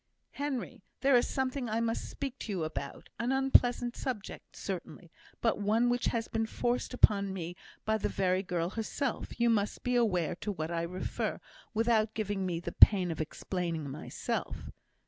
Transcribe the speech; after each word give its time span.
"Henry, 0.31 0.81
there 1.01 1.15
is 1.15 1.27
something 1.27 1.69
I 1.69 1.79
must 1.79 2.09
speak 2.09 2.39
to 2.39 2.51
you 2.51 2.63
about; 2.63 3.09
an 3.19 3.31
unpleasant 3.31 3.95
subject, 3.95 4.55
certainly, 4.55 5.11
but 5.41 5.59
one 5.59 5.89
which 5.91 6.05
has 6.05 6.27
been 6.27 6.47
forced 6.47 6.91
upon 6.95 7.31
me 7.31 7.55
by 7.85 7.99
the 7.99 8.09
very 8.09 8.41
girl 8.41 8.71
herself; 8.71 9.39
you 9.39 9.47
must 9.47 9.83
be 9.83 9.95
aware 9.95 10.33
to 10.37 10.51
what 10.51 10.71
I 10.71 10.81
refer 10.81 11.39
without 11.75 12.15
giving 12.15 12.47
me 12.47 12.59
the 12.59 12.71
pain 12.71 13.11
of 13.11 13.21
explaining 13.21 13.91
myself." 13.91 14.71